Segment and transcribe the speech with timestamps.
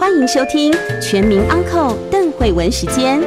[0.00, 3.20] 欢迎收听《全民安扣邓慧文时间。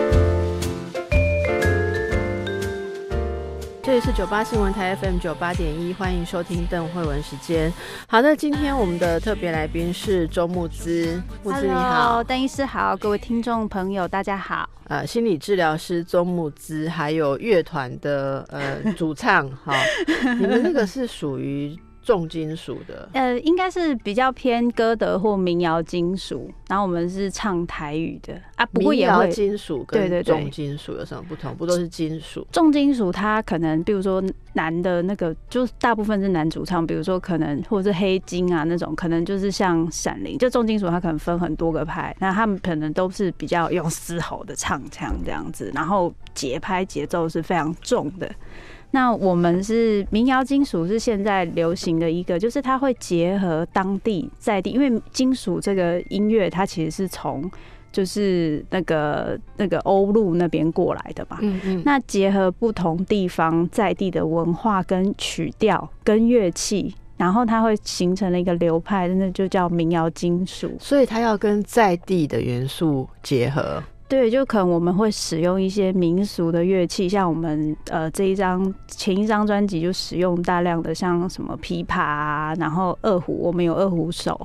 [3.84, 7.72] 这里是九八新闻台 FM 九八点一，欢迎收听邓慧文时间。
[8.08, 14.68] 好的，今天我们的特别来宾是周木之，木之你好，邓医师好，各位听众朋友大家好。
[14.88, 19.76] 呃，心理治疗师周木之，还有乐团的呃 主唱，哈，
[20.40, 21.78] 你们那个是属于。
[22.04, 28.66] 重金属的，呃，应该是比较偏歌德或民谣金属，然后我们是唱台语的啊。
[28.68, 31.56] 不过也会金属跟重金属有什么不同？
[31.56, 32.46] 不都是金属？
[32.52, 34.22] 重金属它可能，比如说
[34.54, 40.38] 男的那个，就大部分是男主唱，比如说可能或者是黑金啊那种，可能就是像闪灵。
[40.38, 48.30] 就重金属它可能分很多个派，那他们可能都是比较用嘶吼的唱腔这样子，然后节拍节奏是非常重的。
[48.96, 57.50] 那我们是民谣金属，是现在流行的一个，就是它会结合当地在地，因为金属这个音乐，它其实是从
[57.92, 61.40] 就是那个那个欧陆那边过来的嘛。
[61.42, 61.82] 嗯嗯。
[61.84, 70.72] 那结合不同地方在地的文化跟曲调跟乐器，然后它会形成了一个流派，那就叫民谣金属。
[70.80, 73.82] 所以它要跟在地的元素结合。
[74.14, 84.40] 对，就可能我们会使用一些民俗的乐器，像我们呃这一张前一张专辑就使用大量的像什么琵琶啊，然后二胡，我们有二胡手，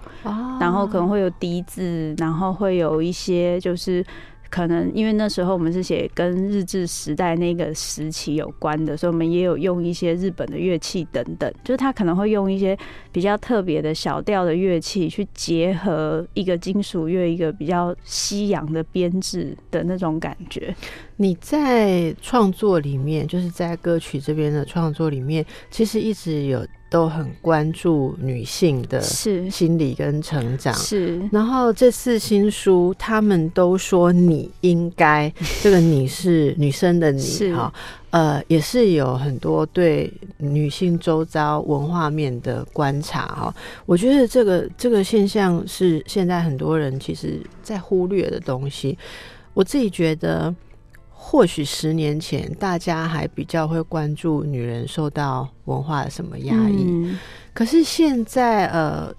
[0.58, 4.02] 然后可能会有笛子，然后会有一些就是。
[4.50, 12.76] 可能因为那时候我们是写跟日治时代那个时期有关的，所以我们也有用一些日本的乐器等等，就是他可能会用一些
[13.12, 20.74] 比较特别的小调的乐器去结合一个金属乐，一个比较西洋的编制的那种感觉。
[21.16, 26.66] 你在创作里面，就是在歌曲这边的创作里面，其实一直有。
[26.90, 31.20] 都很关注女性的心理跟成长，是。
[31.30, 35.32] 然后这次新书，他们都说你应该，
[35.62, 37.22] 这个你是女生的你
[37.52, 37.72] 哈，
[38.10, 43.54] 呃，也是有很多对女性周遭文化面的观察哈。
[43.84, 48.96] 我觉得这个这个现象是现在很多人其实在忽略的东西。
[49.54, 50.54] 我自己觉得。
[51.20, 57.12] 或许十年前，大家还比较会关注女人受到文化的什么压抑，
[57.52, 59.12] 可是现在，呃，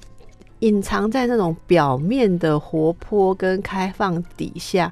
[0.60, 4.92] 隐藏在那种表面的活泼跟开放底下，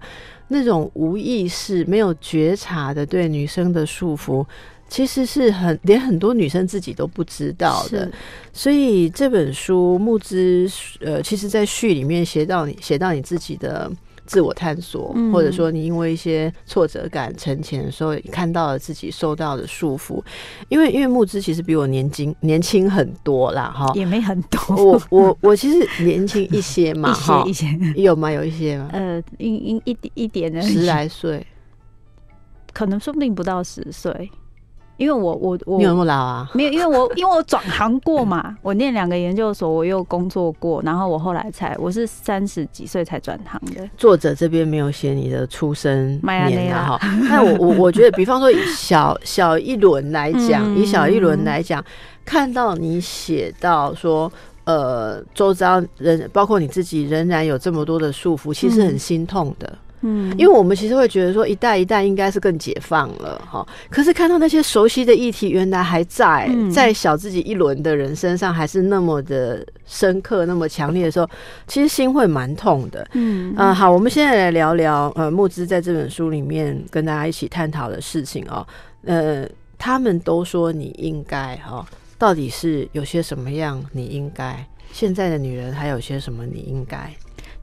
[0.50, 4.45] 那种无意识、没有觉察的对女生的束缚，
[4.89, 8.12] 其实是很连很多女生自己都不知道的。
[8.51, 10.69] 所以这本书募资，
[11.00, 13.89] 呃，其实，在序里面写到你写到你自己的。
[14.27, 20.21] 自我探索，或者说你因为一些挫折感沉潜的时候，看到了自己受到的束缚。
[20.69, 24.75] 因为因为木之其实比我年轻年轻很多啦，哈，也没很多。
[24.75, 28.29] 我我我其实年轻一些嘛， 哈，一些有吗？
[28.29, 28.89] 有一些吗？
[28.91, 31.47] 呃，一一一一点的十来岁，
[32.73, 34.29] 可能说不定不到十岁。
[34.97, 36.49] 因为我我我你有那么老啊？
[36.53, 43.87] 没有，因为我因为我转行过嘛，我念两个研究所，我又工作过，然后我后来才我是三十几岁才转行的。
[43.95, 47.07] 作者这边没有写你的出生年啊，哈。
[47.29, 51.83] 那我我我觉得，比方说以小小一轮来讲，以小一轮来讲，
[52.25, 54.31] 看到你写到说，
[54.63, 59.67] 呃，周遭人包括你自己仍然有这么多的束缚，其实很心痛的。
[59.71, 59.77] 嗯，
[60.38, 71.29] 因为我们其实会觉得说一代一代应该是更解放了哈，可是看到那些熟悉的议题原来还在在小自己一轮的人身上还是那么的深刻、那么强烈的时候，
[71.68, 73.07] 其实心会蛮痛的。
[73.13, 78.65] 嗯啊，好，我们现在来聊聊呃木之在这本书里面跟大家一起探讨的事情哦。
[79.06, 81.86] 呃，他们都说你应该哈，
[82.18, 83.83] 到底是有些什么样？
[83.92, 86.45] 你应该现在的女人还有些什么？
[86.45, 87.10] 你应该。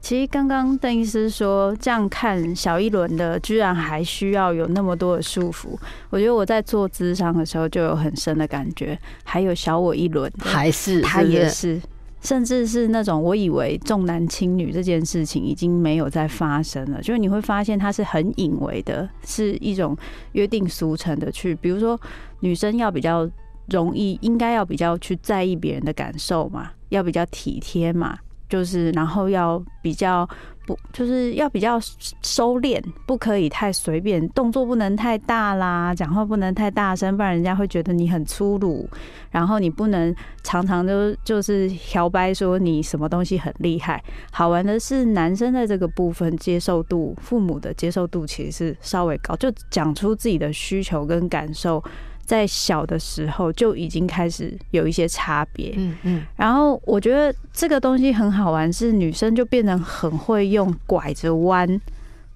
[0.05, 5.69] 其实刚刚邓医师说，这样看小一轮的，居然还需要有那么多的束缚。
[6.11, 8.95] 我觉得我在做智商的时候就有很深的感觉。
[9.23, 11.81] 还有小我一轮，还是他也是，
[12.21, 17.01] 甚至是那种我以为重男轻女这件事情已经没有再发生了。
[17.01, 19.97] 就是你会发现，它是很隐微的，是一种
[20.33, 21.99] 约定俗成的去，比如说
[22.41, 23.27] 女生要比较
[23.69, 28.19] 容易，应该要比较去在意别人的感受嘛，要比较体贴嘛。
[28.55, 30.25] 就是，然后要比较
[30.65, 31.77] 不就是要比较
[32.21, 38.89] 收敛，不可以太随便，动作不能太大啦，讲话不能太大声，不然人家会觉得你很粗鲁。
[39.29, 44.01] 然后你不能常常都就是摇摆说你什么东西很厉害。
[44.31, 51.83] 好玩的是，男生的这个部分接受度，父母的接受度其实是稍微高，就讲出自己的需求跟感受。
[52.25, 61.79] 在小的时候就已经开始有一些差别，嗯嗯，然后我觉得这个东西很好玩，是女生就变得很会用拐着弯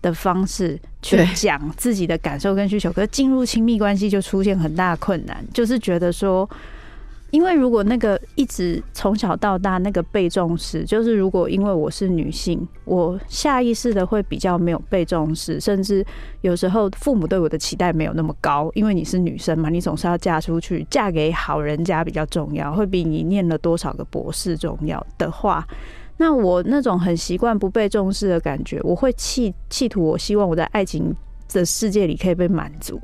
[0.01, 6.49] 的方式去讲自己的感受跟需求，可是进入亲密关系就出现很大的困难，就是觉得说。
[7.31, 16.05] 因为如果那个一直从小到大那个被重视，就是如果因为我是女性，我下意识的会比较没有被重视，甚至
[16.41, 25.63] 有时候父母对我的期待没有那么高，因为你是女生嘛，你总是要嫁出去，嫁给好人家比较重要，会比你念了多少个博士重要的话，
[26.17, 31.15] 那我那种很习惯不被重视的感觉，我会企企图，我希望我在爱情
[31.53, 32.99] 的世界里可以被满足。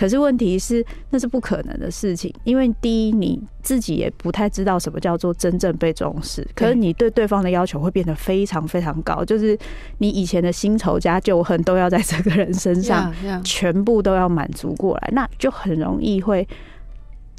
[0.00, 9.58] 可是问题是，那是不可能的事情，因为第一你自己也不太知道什么叫做真正被重视，可是你对对方的要求会变得非常非常高，就是
[9.98, 13.12] 你以前的新仇加旧恨都要在这个人身上
[13.44, 16.48] 全部都要满足过来，那就很容易会。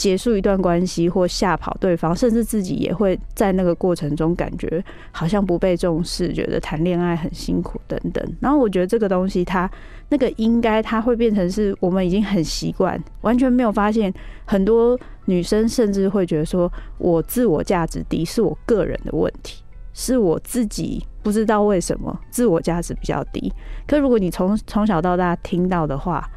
[0.02, 8.36] 结束一段关系或吓跑对方，甚至自己也会在那个过程中感觉好像不被重视，觉得谈恋爱很辛苦等等。
[8.40, 9.70] 然后我觉得这个东西，它
[10.10, 14.12] 那个应该它会变成是我们已经很习惯，完全没有发现。
[14.44, 19.62] 很多女生甚至会觉得说，我自我价值低是我个人的问题，
[19.94, 23.54] 是我自己不知道为什么自我价值比较低。
[23.86, 26.28] 可如果你从从小到大听到的话，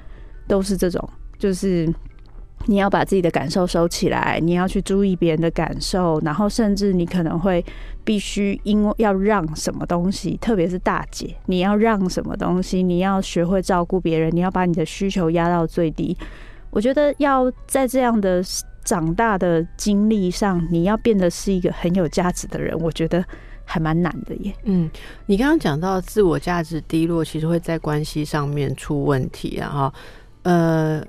[0.47, 1.09] 都是这种，
[1.39, 1.91] 就是。
[2.67, 7.65] 你要把自己的感受收起来，你要去注意别人的感受，然后甚至你可能会
[8.03, 16.17] 必须因为要让什么东西，特别是大姐，你要让什么东西，你要学会照顾别人，你要把你的需求压到最低。
[16.71, 18.43] 我觉得要在这样的
[18.83, 23.25] 长大的经历上，你要变得是一个很有价值的人，我觉得
[23.65, 24.55] 还蛮难的耶。
[24.65, 24.91] 嗯，
[25.27, 29.95] 你刚刚讲到自我价值低落，其实会在关系上面出问题啊，哈，
[30.45, 31.05] 呃。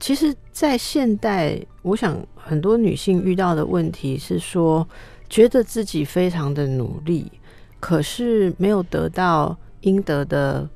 [0.00, 4.86] 其实，在现代，我想很多女性遇到的问题是说，
[5.30, 7.30] 觉得自己非常的努力，
[7.80, 10.68] 可是没有得到应得的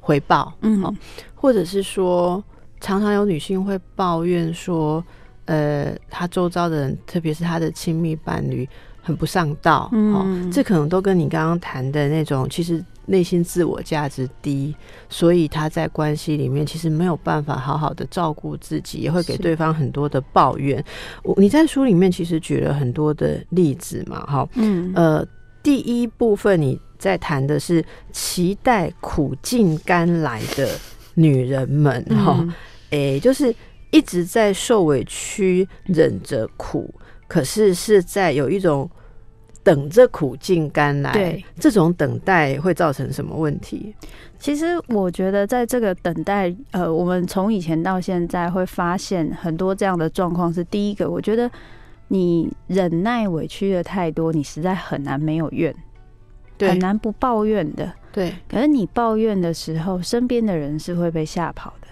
[0.00, 0.94] 回报，嗯，
[1.34, 2.42] 或者是说，
[2.80, 5.02] 常常有女性会抱怨说，
[5.46, 8.68] 呃，她周遭的人，特别是她的亲密伴侣，
[9.04, 12.84] 很不上道，嗯，这可能都跟你刚刚谈的那种，其实。
[13.06, 14.74] 内心自我价值低，
[15.10, 20.82] 所以他在关系里面其实没有办法好好的照顾自己，也会给对方很多的抱怨。
[21.22, 25.22] 我你在书里面其实举了很多的例子嘛，哈，嗯，呃，
[25.62, 30.66] 第一部分你在谈的是期待苦尽甘来的
[31.12, 32.42] 女人们，哈，
[32.88, 33.54] 哎，就是
[33.90, 36.94] 一直在受委屈，忍着苦，
[37.34, 38.88] 可是是在有一种。
[39.64, 43.94] 等着苦尽甘来，对这种等待会造成什么问题？
[44.38, 50.52] 其实我觉得，在这个等待，呃，我们从以前到现在会发现很多这样的状况。
[50.52, 51.50] 是第一个，我觉得
[52.08, 55.74] 你忍耐委屈的太多，你实在很难没有怨，
[56.58, 57.90] 很难不抱怨的。
[58.12, 61.88] 对，可是你抱怨的时候，身边的人是会被吓跑的。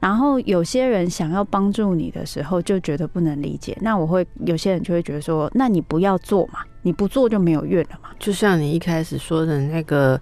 [0.00, 3.76] 然后有些人想要帮助你的时候，就觉得不能理解。
[3.80, 8.10] 那我会有些人就会觉得说，那你不要做嘛，你不做就没有怨了嘛。
[8.18, 10.20] 就像你一开始说的那个，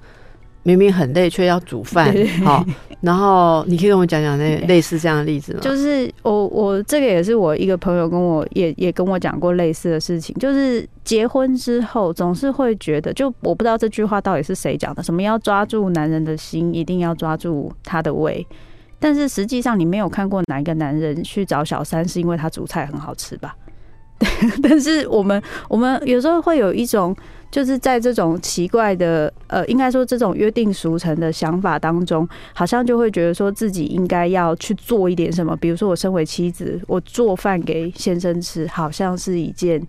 [0.62, 2.64] 明明很累却要煮饭，好，
[3.00, 5.60] 然后你可以跟我讲讲那类似这样的例子吗？
[5.60, 18.44] 就是我我这个也是我一个朋友跟我也也跟我讲过类似的事情，就是结婚之后总是会觉得，就我不知道这句话到底是谁讲的，什么要抓住男人的心，一定要抓住他的胃。
[18.98, 23.54] 但是实际上，你没有看过哪一个男人去找小三，是因为他煮菜很好吃吧？
[24.62, 27.14] 但是我们我们有时候会有一种，
[27.50, 35.54] 就是在这种奇怪的呃，应该说这种约定俗成的想法当中，好像就会觉得说自己应该要去做一点什么。
[35.56, 39.86] 比如说，我身为妻子，我做饭给先生吃，好像是一件。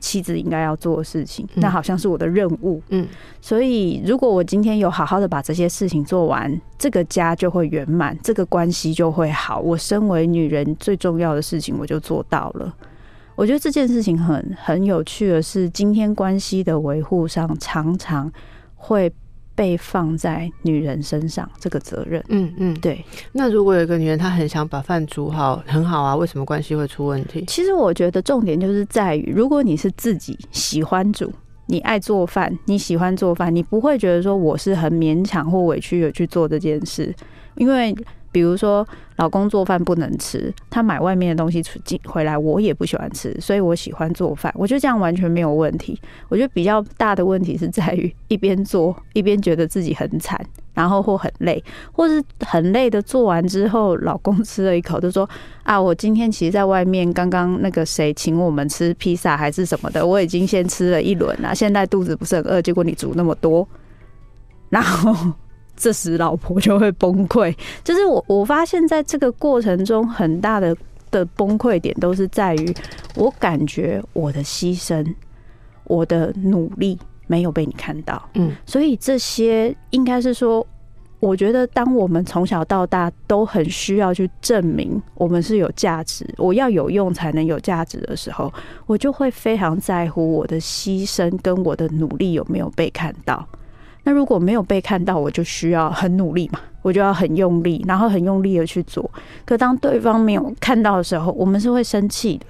[0.00, 2.80] 妻子应该要做的事情，那好像是我的任务。
[2.90, 3.06] 嗯，
[3.40, 9.60] 所以如果我今天有好好的把这些事情做完，这个家就会圆满，这个关系就会好。
[9.60, 12.74] 我身为女人最重要的事情，我就做到了。
[13.34, 18.30] 我觉得这件事情很很有趣的是，今天关系的维护上常常
[18.74, 19.12] 会。
[19.58, 23.04] 被放在女人身上这个责任，嗯嗯，对。
[23.32, 27.44] 那如果有一个女人，她很想把饭煮好，很好啊，为什么关系会出问题？
[27.48, 31.32] 其实我觉得重点就是在于，如果你是自己喜欢煮，
[31.66, 37.12] 你爱做饭，你喜欢做饭，你不会觉得说我是很勉强或委屈的去做这件事，
[37.56, 37.92] 因为。
[38.30, 44.52] 比如说，老公做饭不能吃，他买外面的东西出进回来，我也不喜欢吃，所以我喜欢做饭。
[44.56, 45.98] 我觉得这样完全没有问题。
[46.28, 50.38] 我觉得比较大的问题是在于 一边做一边觉得自己很惨，
[50.74, 55.28] 然后或很累，或是很累的做完之后，老公吃了一口就说
[55.64, 63.66] ：“啊，我今天其实在外面刚刚那个谁请我们吃披萨还是什么的，我已经先吃了一轮了，现在肚子不是很饿，结果你煮那么多，
[64.68, 65.32] 然后。”
[65.78, 70.76] 这时老婆就会崩溃， 就是我我发现在这个过程中很大的
[71.10, 72.74] 的崩溃点都是在于，
[73.14, 75.06] 我感觉我的牺牲、
[75.84, 80.66] 我的努力没有被你看到，嗯，所以这些应该是说，
[81.20, 88.52] 我觉得当我们从小到大都很需要去证明我们是有价值，我要有用才能有价值的时候，
[88.86, 93.46] 我就会非常在乎我的牺牲跟我的努力有没有被看到。
[94.04, 99.10] 那如果没有被看到，我就需要很努力嘛，我就要很用力，然后很用力的去做。
[99.44, 102.46] 可当对方没有看到的时候，我们是会生气的。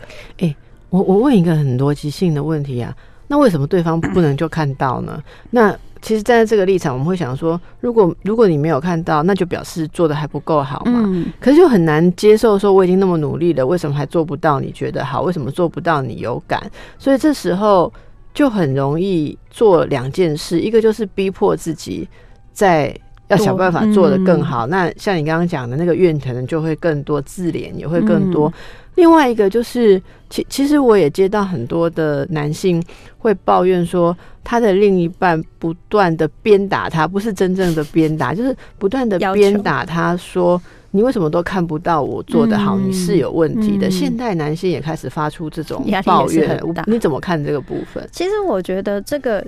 [0.47, 0.57] 哎，
[0.91, 2.95] 我我问一个很逻辑性的问题啊，
[3.27, 5.21] 那为什么对方不能就看到呢？
[5.51, 11.27] 那其实站在这个立场，我们会想说，如果如果你没有看到，那就表示做的还不够好嘛。
[11.41, 14.61] 可是就很难接受说，我已经那么努力了，为什么还做不到？
[14.61, 15.23] 你觉得好？
[15.23, 16.01] 为什么做不到？
[16.01, 16.71] 你有感？
[16.99, 17.93] 所以这时候。
[18.39, 22.09] 就很容易做两件事，一个就是逼迫自己
[22.53, 24.65] 在要想办法做得更好。
[24.69, 28.53] 那像你刚刚讲的那个怨可就会更多，自怜也会更多。
[28.95, 32.81] 另外一个就是，其其实我也接到很多的男性
[33.19, 40.63] 会抱怨说，他的另一半不断的鞭打他，不是真正的鞭打，就是不断的鞭打他说。
[40.91, 42.79] 你为什么都看不到我做的好？
[42.79, 43.91] 你是有问题的。
[43.91, 48.09] 现代男性也开始发出这种抱怨，你怎么看这个部分？
[48.11, 49.45] 其实我觉得这个，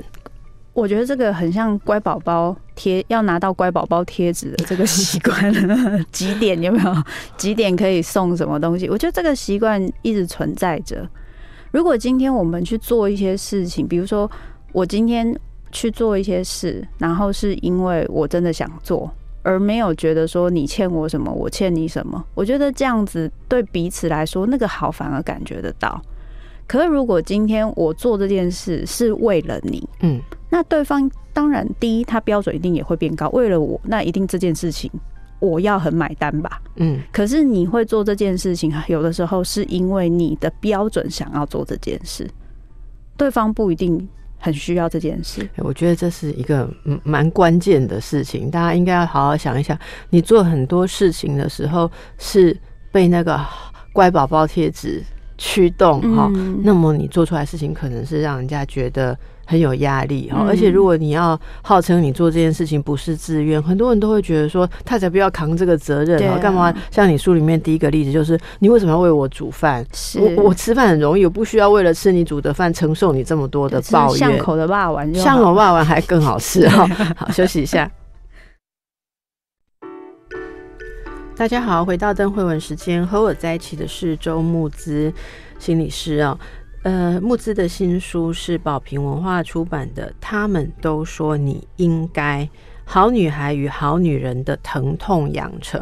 [0.75, 6.07] 我觉得这个很像乖宝宝贴要拿到乖宝宝贴纸的这个习惯。
[6.13, 6.95] 几点有没有？
[7.39, 8.89] 几点可以送什么东西？
[8.91, 11.09] 我觉得这个习惯一直存在着。
[11.71, 14.31] 如果今天我们去做一些事情，比如说
[14.73, 15.35] 我今天
[15.73, 19.11] 去做一些事，然后是因为我真的想做。
[19.43, 22.23] 而没有觉得说你欠我什么，我欠你什么。
[22.35, 26.01] 我觉得这样子对彼此来说，那个好反而感觉得到。
[26.67, 30.21] 可是如果今天我做这件事是为了你，嗯，
[30.51, 33.29] 那对方当然第一他标准一定也会变高。
[33.31, 34.91] 为了我，那一定这件事情
[35.41, 37.01] 我要很买单吧，嗯。
[37.13, 42.29] 可是你会做这件事情，有的时候是因为你的标准想要做这件事，
[43.17, 44.09] 对方不一定。
[44.41, 46.69] 很需要这件事，我觉得这是一个
[47.05, 49.79] 蛮关键的事情，大家应该要好好想一想。
[50.09, 52.57] 你做很多事情的时候，是
[52.91, 53.39] 被那个
[53.93, 55.03] 乖宝宝贴纸
[55.39, 56.29] 驱动哈，
[56.65, 59.17] 那么你做出来事情可能是让人家觉得。
[59.51, 66.73] 很有压力哈，而且如果你要号称你做这件事情不是自愿，很多人都会觉得说他才不要扛这个责任啊，干嘛？
[66.89, 69.85] 像你书里面第一个例子就是你为什么要为我煮饭？
[70.21, 74.19] 我我吃饭很容易，我不需要为了吃你煮的饭承受你这么多的抱怨。
[74.19, 76.87] 巷口的霸王，巷口霸王还更好吃 哈。
[77.17, 77.91] 好，休息一下。
[81.35, 85.13] 大家好，回到邓慧文时间，和我在一起的是周木之
[85.59, 86.39] 心理师啊。
[86.83, 90.13] 呃，木子的新书是宝瓶文化出版的。
[90.21, 92.49] 他们都说你应该
[92.85, 95.81] 好女孩与好女人的疼痛养成。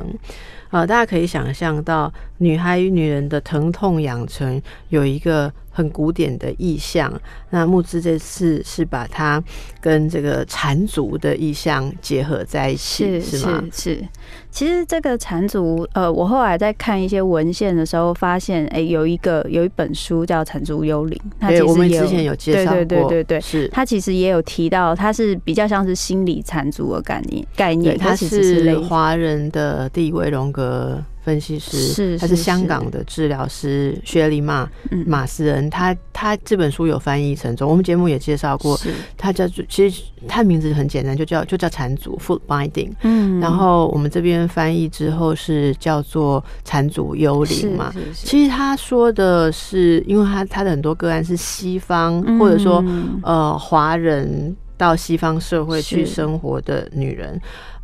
[0.71, 7.13] 呃，大家可以想象到，女孩与女人的疼痛养成有一个很古典的意象。
[7.51, 9.43] 那木之这次是把它
[9.81, 13.63] 跟这个缠足的意象结合在一起，是吗？
[13.73, 14.03] 是。
[14.51, 31.03] 其实这个缠足，呃，我后来在看一些文献的时候，发现，哎，有一个有一本书叫《缠足幽灵》，它其实之前有介绍过，对对对对，是它其实也有提到，它是比较像是心理缠足的概念概念，它是华人的第一位荣格。
[31.29, 34.67] 分析师是，他是香港的治疗师薛利玛
[35.05, 38.81] 马斯恩，他他这本书有翻译成中，我们节目也介绍过，
[39.15, 42.91] 他叫做其实他名字很简单，就叫就叫缠足 （foot binding）。
[43.03, 47.93] 嗯，然后我们这边翻译之后是叫做缠足幽灵嘛。
[48.15, 52.83] 其实他说的是，因为他他的很多个案是西方或者说
[53.23, 57.39] 呃华人到西方社会去生活的女人，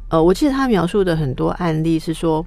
[0.09, 2.43] 呃，我记得他描述的很多案例是说。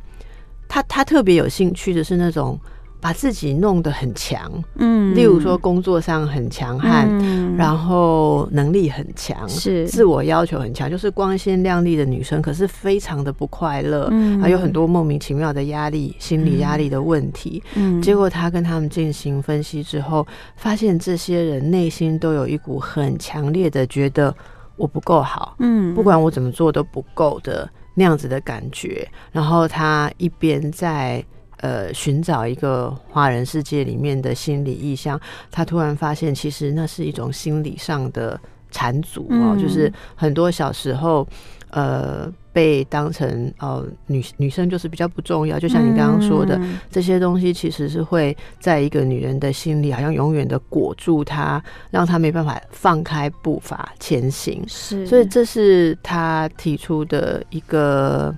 [0.68, 2.60] 他他特别有兴趣的是那种
[3.00, 7.08] 把自己弄得很强，嗯，例如说工作上很强悍，
[7.56, 9.88] 然后能力很强，是。
[9.88, 24.36] 自我要求很强，就是光鲜亮丽的女生，可是非常的不快乐，嗯，还有很多莫名其妙的压力、心理压力的问题，嗯，结果他跟他们进行分析之后，发现这些人内心都有一股很强烈的觉得
[24.76, 31.22] 我不够好，嗯，不管我怎么做都不够的那样子的感觉，然后他一边在。
[31.60, 38.40] 呃，寻找一个华人世界里面的心理意象，他突然发现，其实那是一种心理上的
[38.78, 41.28] 缠足哦，就是很多小时候，
[41.72, 54.64] 呃，被当成哦女女生就是比较不重要，就像你刚刚说的，这些东西其实是会在一个女人的心里，好像永远的裹住她，让她没办法放开步伐前行。
[54.68, 58.32] 是，所以这是他提出的一个。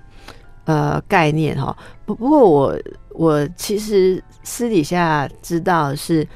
[0.66, 2.80] 呃，概念哈，不不过我
[3.16, 6.28] 我其实私底下知道是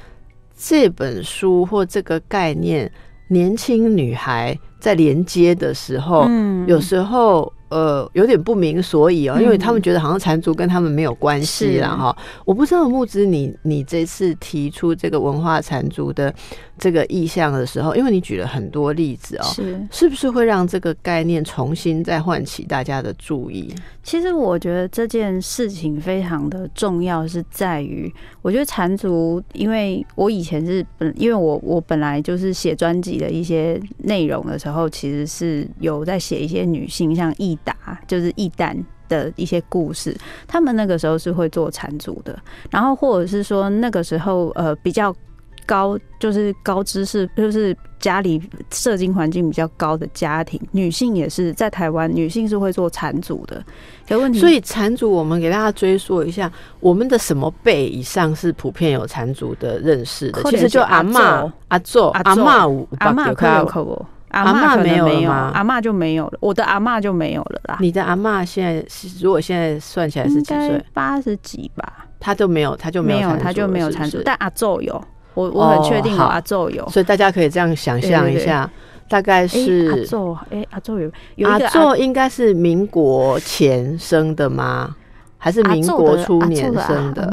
[0.58, 2.92] 这本书或这个概念，
[3.34, 7.52] 年轻女孩在连接的时候，嗯，有时候。
[7.74, 12.16] 呃，有点不明所以哦，因为他们觉得好像缠足跟他们没有关系了哈。
[12.46, 16.34] 我不知道木子，你你这次提出这个文化缠足的
[16.78, 23.74] 这个意向的时候，因为你举了很多例子哦，是是不是会让这个概念重新再唤起大家的注意？
[24.04, 37.76] 其实我觉得这件事情非常的重要，是在于我觉得缠足，因为我以前是本，因为我我本来就是写专辑的一些内容的时候，其实是有在写一些女性像易达，
[38.08, 38.76] 就是一旦
[39.08, 40.16] 的一些故事，
[40.48, 42.38] 他们那个时候是会做缠足的，
[42.70, 45.16] 然后或者是说那个时候呃比较。
[45.66, 53.64] 高就是高知识，就是家里社经环境比较高的家庭，女性也是在台湾，女性是会做缠足的。
[54.10, 56.52] 有问题，所以缠足我们给大家追溯一下，
[56.82, 60.44] 我们的什么辈以上是普遍有缠足的认识的？
[60.52, 62.68] 其实就阿妈、阿祖、阿妈、
[63.00, 64.06] 阿妈可有可不？
[64.34, 65.52] 阿妈没有吗？
[65.54, 67.78] 阿妈就没有了，我的阿妈就没有了啦。
[67.80, 70.84] 你的阿妈现在是，如果现在算起来是几岁？
[70.94, 72.06] 八十几吧。
[72.20, 75.02] 他就没有，他就没有，他就没有产组，但阿祖有。
[75.34, 78.70] 我我很确定阿宙有，所以大家可以这样想象一下，
[79.10, 81.12] 大概是阿宙，哎，阿宙有，
[81.50, 84.96] 阿宙应该是民国前生的吗？
[85.44, 87.30] 还是民国初年生的，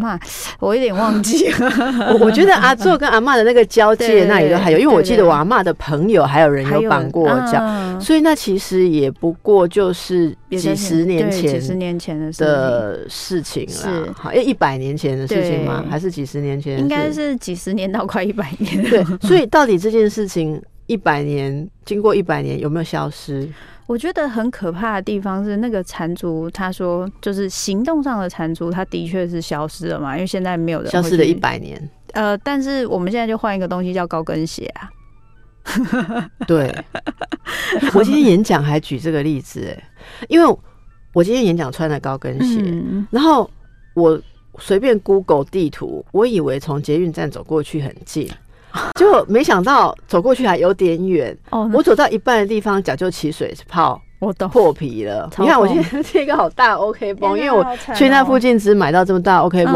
[0.58, 1.70] 我有点忘记了。
[2.12, 7.64] 我 我觉得阿祖跟阿妈的那个交界那里都还有，因为我记得我阿妈的朋友还有人有绑过脚，
[8.00, 13.70] 所以那其实也不过就是几十年前、几十年前的事情了。
[13.70, 15.84] 是，好，一百年前的事情吗？
[15.88, 16.80] 还是几十年前？
[16.80, 18.82] 应该是几十年到快一百年。
[18.90, 23.48] 对，所以到底这件事情一百年，经过一百年有没有消失？
[23.90, 31.90] 我觉得很可怕的地方是那个残足，他说就是行动上的残足，他的确是消失了嘛，因为现在没有人消失了一百年。
[32.12, 34.88] 呃，但是我们现在就换一个东西叫高跟鞋啊。
[36.46, 36.72] 对，
[37.92, 39.82] 我今天演讲还举这个例子，哎，
[40.28, 40.56] 因为
[41.12, 42.62] 我今天演讲穿的高跟鞋，
[43.10, 43.50] 然后
[43.94, 44.22] 我
[44.60, 48.30] 随便 Google 地图，我以为从捷运站走过去很近。
[48.98, 51.70] 就没想到走过去还有点远哦。
[51.72, 55.28] 我走到一半的地方，脚就起水泡，我都破皮了。
[55.38, 59.74] 你看，我现在是一个好大 OK 绷，因为我去那附近只买到这么大 OK 绷。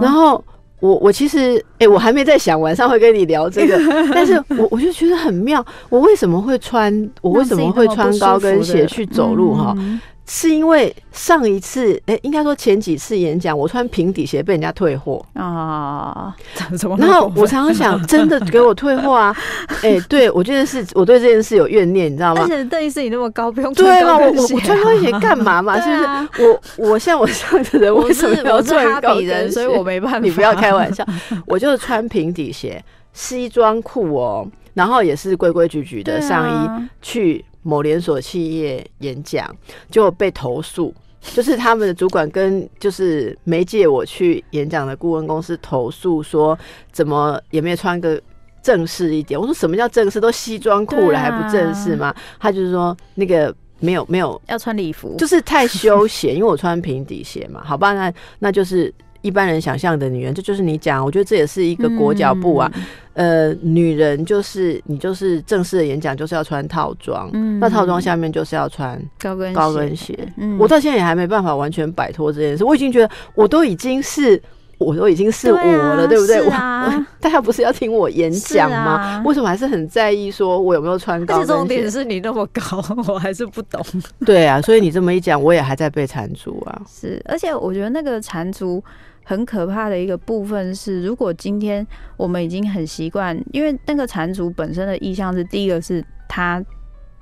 [0.00, 0.42] 然后
[0.80, 3.78] 我我其实哎，我还没在想晚上会跟你聊这个，
[4.14, 5.64] 但是我我就觉得很妙。
[5.88, 7.10] 我为什么会穿？
[7.20, 9.54] 我为什么会穿高跟鞋去走路？
[9.54, 9.76] 哈。
[10.26, 16.34] 是因为上一次，哎，应该说前几次演讲，我穿平底鞋被人家退货啊，
[16.78, 16.96] 怎么？
[16.96, 19.36] 然后我常常想， 真的给我退货啊？
[19.82, 22.42] 哎，对我这件事，我对这件事有怨念，你知道吗？
[22.42, 25.80] 而且邓医师你那么高，不用穿高跟鞋，我穿高跟鞋干嘛嘛？
[25.80, 26.48] 是不是？
[26.48, 29.50] 我我像我这样的人，为什么要穿高跟鞋？
[29.50, 30.18] 所以我没办法。
[30.18, 31.04] 你不要开玩笑，
[31.46, 32.82] 我就是穿平底鞋、
[33.12, 37.44] 西装裤哦，然后也是规规矩矩的上衣去。
[37.62, 39.54] 某连锁企业演讲
[39.90, 46.58] 就被投诉，就是他们的主管跟就是没借我去演讲的顾问公司投诉说，
[46.90, 48.20] 怎么也没有穿个
[48.62, 49.38] 正式一点。
[49.38, 50.20] 我说什么叫正式？
[50.20, 52.14] 都西装裤了还不正式吗？
[52.38, 57.62] 他就是说那个没有没有要穿礼服，就是太休闲，因为我穿平底鞋嘛。
[57.64, 62.70] 好吧，那那就是一般人想象的女人，这就是你讲，我觉得这也是一个裹脚布啊。
[63.14, 67.30] 呃，女人就是你，就是正式的演讲就是要穿套装，
[67.60, 70.18] 那套装下面就是要穿高跟高跟鞋。
[70.58, 72.64] 我到现在也还没办法完全摆脱这件事。
[72.64, 74.42] 我已经觉得我都已经是，
[74.78, 76.48] 我都已经是我了，对不对？
[76.48, 79.22] 啊， 大家不是要听我演讲吗？
[79.26, 81.52] 为什么还是很在意说我有没有穿高跟鞋？
[81.52, 83.84] 重点是你那么高，我还是不懂。
[84.24, 86.80] 对啊，所以你这么一讲，我也还在被缠足啊。
[86.90, 88.82] 是，而且我觉得那个缠足。
[89.24, 96.62] 很可怕的一个部分是，如果今天我们已经很习惯，因为那个缠足本身的意向是第一个是他。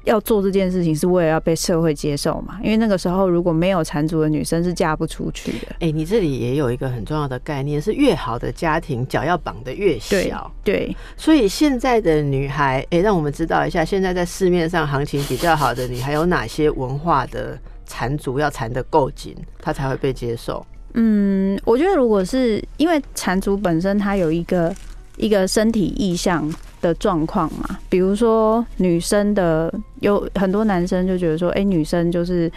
[0.04, 2.58] 要做这件事情是为了要被社会接受嘛？
[2.64, 5.76] 因为那个时候如果没有缠足的女生是嫁不出去的。
[5.80, 10.50] 哎，你这里也有一个很重要的概念，是越好的家庭脚要绑得越小。
[10.64, 20.64] 对，所以现在的女孩，哎，让我们知道一下，现在在市面上行情比较好的女孩有哪些文化的缠足要缠得够紧，她才会被接受。
[20.94, 24.74] 嗯，我觉得如果是因为缠足本身它有一个
[25.16, 26.50] 一个身体意向。
[26.82, 32.50] 的状况嘛，比如说女生的有很多男生就觉得说，哎，女生就是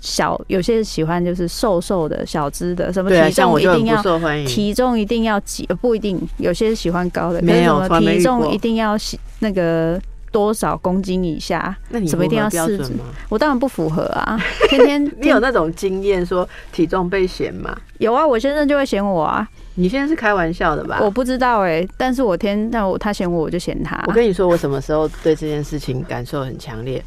[0.00, 4.00] 小，有些喜欢就是瘦瘦的小只的，什么体重一定要
[4.46, 8.96] 体重一定要几，不一定，有些喜欢高的，没有体重一定要
[9.40, 13.04] 那个多少公斤以下，那你什么一定要标准吗？
[13.28, 17.76] 我当然不符合啊， 天天你有那种经验说体重被嫌吗？
[17.98, 19.48] 有啊，我先生就会嫌我啊。
[19.78, 20.98] 你现在是开玩笑的吧？
[21.02, 24.02] 我不知道哎，但是我天，那我他嫌我，我就嫌他。
[24.06, 27.02] 我跟你说，我什么时候对这件事情感受很强烈？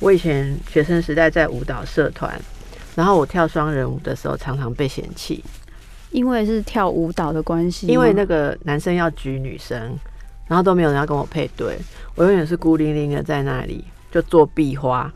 [0.00, 2.38] 我以前学生时代在舞蹈社团，
[2.94, 5.42] 然后我跳双人舞的时候，常常被嫌弃，
[6.10, 7.86] 因为是跳舞蹈的关系。
[7.86, 9.98] 因为那个男生要举女生，
[10.50, 11.78] 然后都没有人要跟我配对，
[12.16, 15.08] 我永远是孤零零的在那里，就做壁花。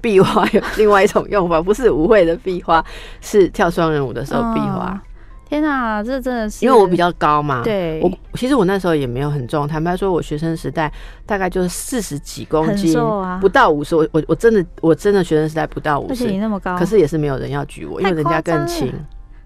[0.00, 2.84] 壁花有另外一种用法， 不是舞会的壁花，
[3.20, 5.00] 是跳双人舞的时候壁花。
[5.48, 7.62] 天哪，这真的是因为我比较高嘛。
[7.62, 10.92] 对，我其实我那时候也没有很重，坦白说，我学生时代
[11.24, 13.94] 大概就是四十几公斤，啊，不到五十。
[13.94, 18.92] 我我我真的我真的学生时代不到五十，而且你那么高，可是也是没有人要举我，因为人家更轻。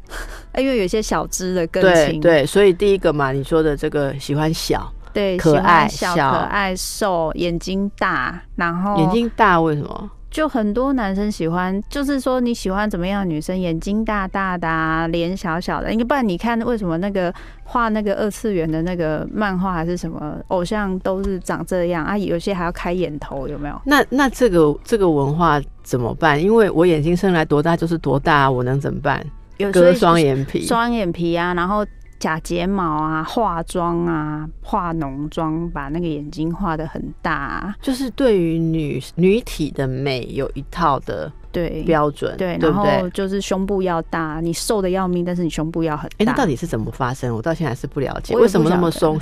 [0.57, 10.11] 因为有些小只的更轻，对，所以第一个嘛，你说的这个喜欢小，对，可爱小，可爱瘦，眼睛大，然后眼睛大为什么？
[10.31, 13.59] 就很多男生喜欢，就是说你喜欢怎么样的女生？
[13.59, 15.89] 眼睛大大的，脸小小的。
[15.89, 17.33] 你不然你看为什么那个
[17.65, 22.19] 画那个二次元的那个漫画还是什么偶像都是长这样啊？
[22.19, 23.81] 有些还要开眼头，有没有？
[23.87, 26.39] 那那这个这个文化怎么办？
[26.43, 29.25] 因为我眼睛生来多大就是多大，我能怎么办？
[29.73, 31.87] 割双眼皮，双眼皮啊，然后。
[32.19, 46.17] 假睫毛啊，化妆啊，化浓妆，把那个眼睛画的很大，就是对于女女体的美有一套的对标准，对，然后就是胸部要大，你瘦的要命，但是你胸部要很大。
[46.19, 47.35] 哎，那到底是怎么发生？
[47.35, 49.21] 我到现在还是不了解，为什么那么松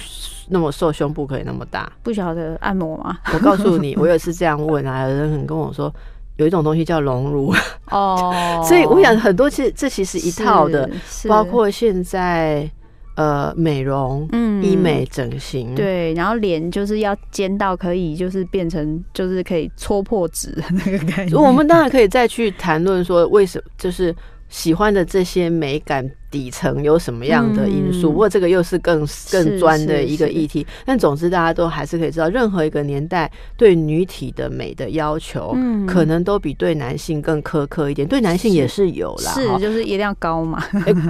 [0.48, 1.90] 那么瘦，胸部可以那么大？
[2.02, 3.18] 不晓得按摩吗？
[3.32, 5.92] 我告诉你， 我也是这样问啊，有人很跟我说，
[6.36, 7.52] 有一种东西叫隆乳
[7.90, 8.32] 哦，
[8.66, 10.88] 所以我想很多其实这其实一套的，
[11.28, 12.70] 包括现在。
[13.14, 21.36] 呃，美容、嗯，医美、整形，对，然后脸就是要尖到可以，就是变成就是可以戳破纸那个感觉。
[21.40, 24.14] 我们当然可以再去谈论说，为什么就是。
[24.54, 28.12] 喜欢的这些美感底层有什么样的因素？
[28.12, 30.64] 不过这个又是更更专的一个议题。
[30.86, 35.56] 但总之，大家都还是可以知道，任何一个年代对女体的美的要求，
[35.88, 38.06] 可能都比对男性更苛刻一点。
[38.06, 40.62] 对男性也是有啦，是就是一定要高嘛，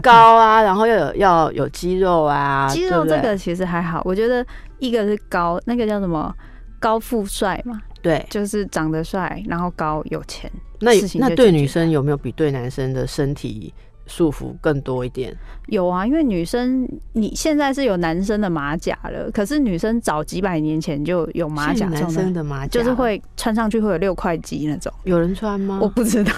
[0.03, 2.67] 高啊， 然后要有要有肌肉啊。
[2.71, 4.43] 肌肉这个其实还好，我觉得
[4.79, 6.35] 一个是高，那个叫什么
[6.81, 10.51] 高富帅嘛，对，就是长得帅，然后高有钱。
[10.85, 13.73] 那那对女生有没有比对男生的身体
[14.07, 15.35] 束缚更多一点？
[15.69, 24.93] 有啊，因为女生你现在是有男生的马甲了，可是女生早几百年前就有马甲，男生的马甲就是会穿上去会有六块肌那种。
[25.05, 25.79] 有人穿吗？
[25.83, 26.33] 我不知道，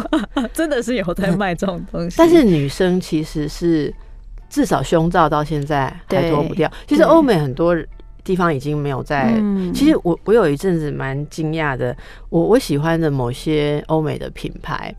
[0.54, 2.16] 真的是有在卖这种东西。
[2.18, 3.92] 但是女生其实是
[4.48, 6.70] 至少胸罩到现在还脱不掉。
[6.86, 7.76] 其实欧美很多。
[8.24, 9.34] 地方已经没有在。
[9.74, 11.96] 其实我我有一阵子蛮惊讶的，
[12.30, 14.92] 我我喜欢的某些欧美的品牌，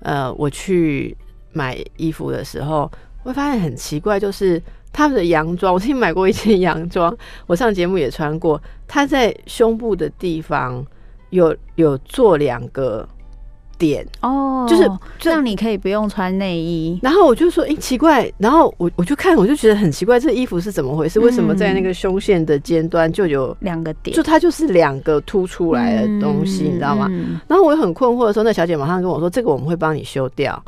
[0.00, 1.16] 呃，我去
[1.52, 2.90] 买衣服的时候，
[3.24, 4.62] 会发现很奇怪，就是
[4.92, 7.14] 他们的洋装，我曾经买过一件洋装，
[7.46, 10.86] 我上节目也穿过，它在胸部的地方
[11.30, 13.06] 有有做两个。
[13.78, 16.98] 点哦，就是这样，你可以不用穿内衣。
[17.02, 18.30] 然后我就说，哎，奇怪。
[18.36, 21.20] 然后我我就看，我就觉得很奇怪，这衣服是怎么回事？
[21.20, 24.14] 为什么在那个胸线的尖端就有两个点？
[24.14, 27.08] 就它就是两个凸出来的东西，你知道吗？
[27.46, 30.62] 然后我很困惑的时候，那小姐马上跟我说，这个我们会帮你修掉。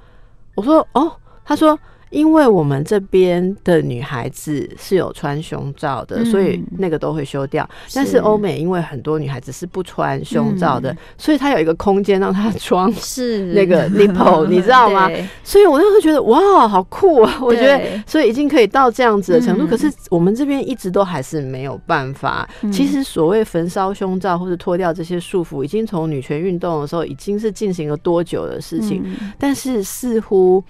[0.54, 1.12] 我说，哦，
[1.44, 1.78] 她说。
[2.10, 7.68] 因为我们这边的女孩子是有穿胸罩的，所以那个都会修掉。
[7.94, 15.08] 但是欧美因为很多女孩子是不穿胸罩的，所以她有一个空间让她装是 那个 nipple，你知道吗？
[15.44, 17.38] 所以我那时候觉得哇，好酷啊！
[17.40, 19.66] 我觉得所以已经可以到这样子的程度。
[19.66, 22.48] 可是我们这边一直都还是没有办法。
[22.72, 29.04] 其实所谓焚烧胸罩或者脱掉这些束缚，已经从女权运动的时候已经是进行了多久的事情，
[29.38, 30.62] 但是似乎。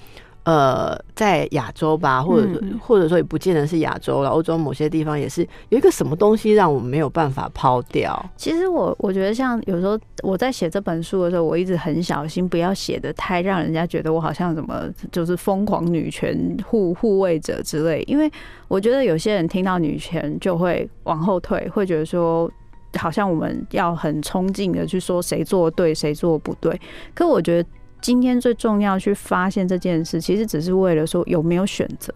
[0.44, 8.31] 呃，在亚洲吧，或者或者说也不见得是亚洲了，欧洲某些地方也是有一个什么东西让我们没有办法抛掉。
[8.37, 18.03] 其实我我觉得，像有时候我在写这本书的时候，我一直很小心，不要写的太让人家觉得我好像什么就是疯狂女权护护卫者之类。
[18.07, 18.31] 因为
[18.66, 22.50] 我觉得有些人听到女权就会往后退，会觉得说
[22.96, 26.81] 好像我们要很冲劲的去说谁做对，谁做不对。
[27.14, 27.68] 可我觉得。
[28.00, 32.12] 今天最重要去发现这件事，其实只是为了说有没有选择，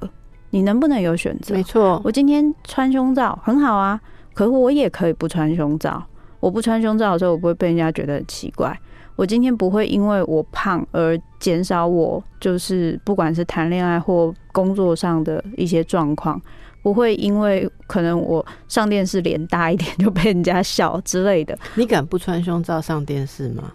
[0.50, 1.54] 你能不能有选择？
[1.54, 4.00] 没错，我今天穿胸罩很好啊，
[4.32, 6.02] 可是我也可以不穿胸罩。
[6.40, 8.78] 我不穿胸罩的时候，我不会被人家觉得很奇怪。
[9.16, 16.40] 我今天不会因为我胖而减少我就是不管是谈恋爱或工作上的一些状况，
[16.82, 21.56] 不会因为可能我上电视脸大一点就被人家笑之类的。
[21.76, 23.72] 你敢不穿胸罩上电视吗？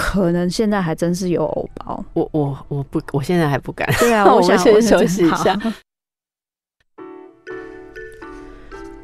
[0.00, 3.92] 可能现在还真是有偶包，我我我不，我现在还不敢。
[3.98, 5.58] 对啊， 我想先休息一下。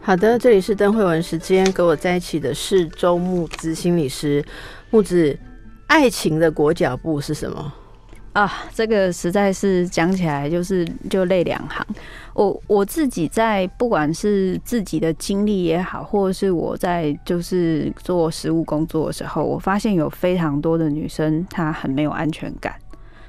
[0.01, 4.45] 好的，这里是邓慧文时间，跟我在一起的是周木子心理师。
[4.91, 5.37] 木子，
[5.89, 7.73] 爱情的裹脚布是什么？
[8.35, 11.87] 啊，这个实在是讲起来就是就泪两行。
[12.35, 22.75] 我我自己在不管是自己的经历也好，或者是我在就是做实务工作的时候，我发现有非常多的女生她很没有安全感。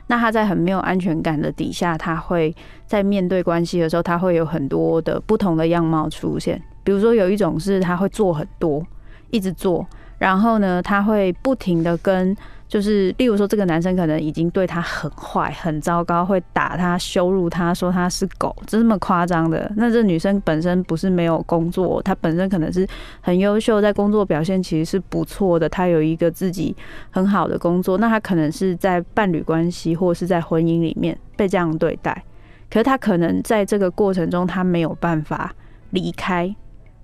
[0.08, 2.56] 那她在很没有安全感的底下，她会
[2.88, 6.60] 在面对关系的时候，她会有很多的不同的样貌出现。
[6.84, 8.84] 比如说有一种是她会做很多，
[9.30, 9.86] 一直做，
[10.18, 12.36] 然后呢，她会不停的跟。
[12.68, 19.72] 就是，例如说，这个男生可能已经对他很坏、很糟糕，会打他、羞辱他，说他是狗，这么夸张的。
[19.78, 22.86] 那这女生本身不是没有工作，她本身可能是
[23.22, 26.76] 很优秀，在工作表现其实是不错的，她有一个自己
[27.12, 28.00] 很好的工作。
[28.00, 32.24] 那她可能是在伴侣关系或是在婚姻里面被这样对待，
[32.70, 35.54] 可是她可能在这个过程中，她没有办法
[35.92, 36.54] 离开，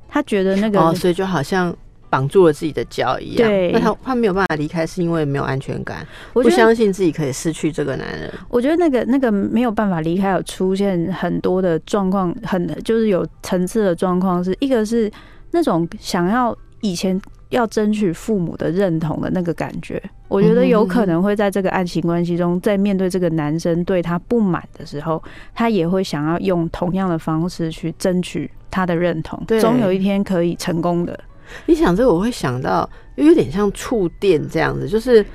[0.07, 1.73] 她觉得那个，哦，所以就好像。
[2.11, 8.29] 绑住了自己的脚一样，那他他没有办法离开，是因为没有安全感，我不相信自己可以失去这个男人。
[8.49, 15.09] 我觉得那个那个没有办法离开，有出现很多的状况，很就是有层次的状况，是一个是
[15.51, 20.01] 那种想要以前要争取父母的认同的那个感觉。
[20.27, 25.23] 我觉得有可能会在这个爱情关系中，在面对这个男生对他不满的时候，
[25.55, 31.17] 他也会想要用同样的方式去争取他的认同，总有一天可以成功的。
[31.65, 35.25] 你想这个，我会想到，有点像触电这样子，就是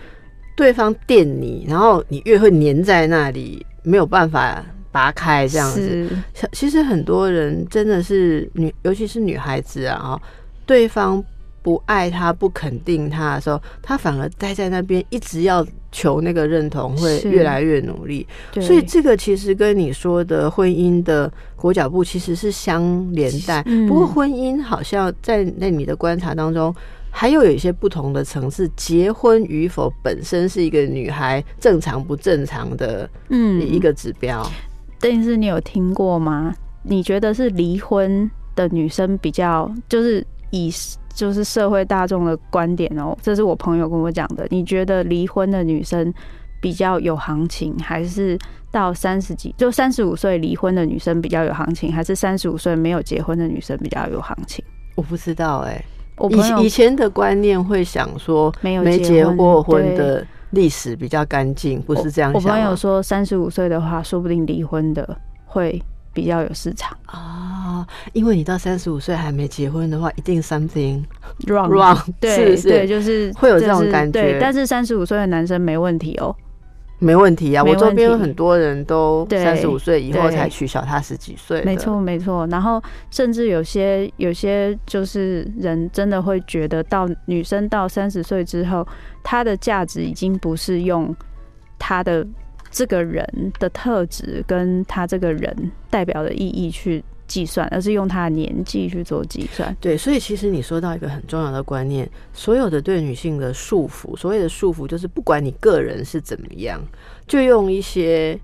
[0.56, 6.08] 对方电你，然后你越会粘在那里，没有办法拔开这样子。
[6.52, 10.20] 其实很多人真的是女，尤其是女孩子啊，
[10.64, 11.24] 对方。
[11.66, 18.24] 不爱他、不肯定他的时候，他反而待在那边，一直要求那个认同，会越来越努力。
[18.52, 23.64] 所以这个其实跟你说的婚姻的裹脚布其实是相连带。
[23.88, 26.72] 不过婚姻好像在那你的观察当中，
[27.10, 28.70] 还有有一些不同的层次。
[28.76, 34.48] 结婚与否本身是一个女孩正常不正常的嗯一个指标。
[35.00, 36.54] 但是你有听过吗？
[36.84, 40.72] 你觉得是离婚的女生比较就是以。
[41.16, 44.46] 就是社会大众的观点哦，这是我朋友跟我讲的。
[44.50, 46.12] 你觉得离婚的女生
[46.60, 48.38] 比较有行情，还是
[48.70, 54.62] 到三十几就三十五岁离婚的女生比较有行情，还是三十五岁没有结婚的女生比较有行情？
[54.94, 55.82] 我不知道哎，
[56.18, 62.42] 我以以前的观念会想说，没有没结过婚的历史比较干净，不是这样想。
[62.42, 65.82] 我朋友说，三十五岁的话，说不定离婚的会。
[66.16, 71.04] 比较有市场啊，因为你到三十五岁还没结婚的话，一定 something
[71.44, 74.38] wrong wrong， 对对，就是会有这种感觉。
[74.40, 76.34] 但是三十五岁的男生没问题哦，
[76.98, 77.62] 没问题啊。
[77.62, 82.46] 我周边有很多人都三十五岁以后才娶小他十几岁，没错没错。
[82.46, 88.86] 然后甚至有些有些就是人真的会觉得，到女生到三十岁之后，
[89.22, 91.14] 她的价值已经不是用
[91.78, 92.26] 她的。
[92.76, 93.26] 这个人
[93.58, 99.74] 的特质跟他这个人代表的意义去计算，而是用他的年纪去做计算。
[99.80, 106.78] 对，所以其实你说到一个很重要的观念，所有的对女性的束缚，所谓的束缚就是不管你个人是怎么样，
[107.26, 108.38] 就用一些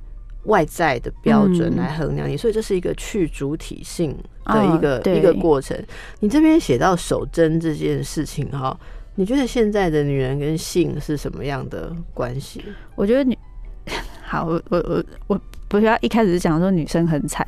[0.45, 2.35] 外在的标准来衡量你。
[2.35, 4.17] 所以这是一个去主体性
[4.47, 5.79] 的一个一个过程。
[6.21, 8.75] 你这边写到守贞这件事情哈，
[9.17, 12.65] 你觉得现在的女人跟性是什么样的关系？
[12.95, 13.37] 我觉得女。
[14.33, 17.47] 好，我我我我不要一开始讲说女生很惨，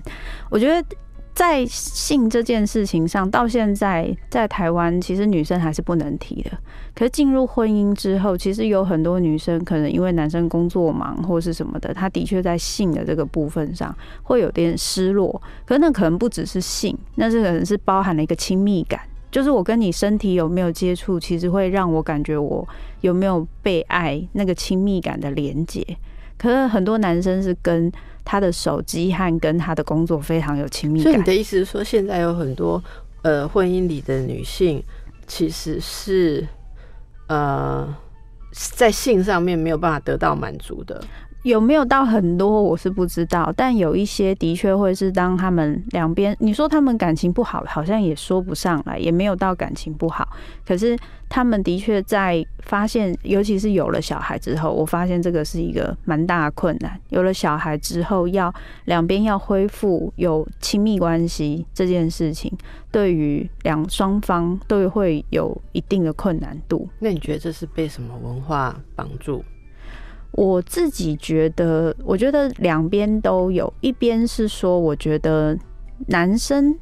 [0.50, 0.86] 我觉得
[1.32, 6.50] 在性这件事情上，到现在在台湾，其实女生还是不能提的。
[6.94, 15.40] 可是进入婚姻之后，其实有很多女生可能因为男生工作忙或是什么的，她的确在性的这个部分上会有点失落。
[15.64, 22.68] 可是那可能不只是性，那是可能是包含了一个亲密感，就是我跟你身体有没有接触，其实会让我感觉我
[23.00, 25.82] 有没有被爱，那个亲密感的连接。
[26.38, 27.90] 可是很多男生是跟
[28.24, 31.04] 他的手机和跟他的工作非常有亲密感。
[31.04, 32.82] 所以你的意思是说，现在有很多
[33.22, 34.82] 呃婚姻里的女性
[35.26, 36.46] 其实是
[37.28, 37.94] 呃
[38.52, 41.02] 在性上面没有办法得到满足的。
[41.44, 50.26] 有没有到很多，我是不知道，但有一些的确会是当他们两边，你说他们感情不好，好像也说不上来，也没有到感情不好。
[50.66, 56.98] 可是他们的确在发现，尤其是有了小孩之后，我发现这个是一个蛮大的困难。
[57.10, 58.52] 有了小孩之后，要
[58.86, 62.50] 两边要恢复有亲密关系这件事情，
[62.90, 66.88] 对于两双方都会有一定的困难度。
[66.98, 69.44] 那你觉得这是被什么文化绑住？
[70.36, 75.56] 我自己觉得，我觉得两边都有一边是说，我觉得
[76.08, 76.76] 男生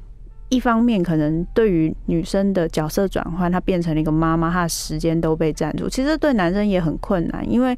[0.48, 7.76] 一方面可能对于女生的角色转换，她变成了一个妈妈，她的时间都被占住，其实对男生也很困难，因为。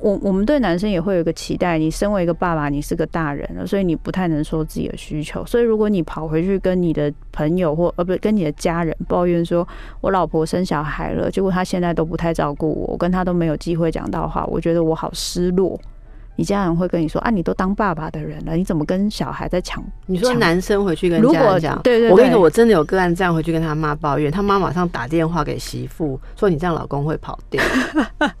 [0.00, 5.44] 我我们对男生也会有一个期待，你身为一个爸爸，你是个大人了，所以你不太能说自己的需求。
[5.46, 9.66] 所以如果你跑回去跟你的朋友或呃不跟你的家人抱怨说，
[10.00, 15.80] 我老婆生小孩了，结果他现在都不太照顾我，我跟他都没有机会讲到话，我觉得我好失落。
[16.36, 19.82] 你家人会跟你说啊，你都当爸爸的人了，你怎么跟小孩在抢？
[20.06, 27.62] 你说男生回去跟家人讲，对对，我跟你说，我真的有个案这样回去跟他妈抱怨，他妈马上打电话给媳妇说，你这样老公会跑掉，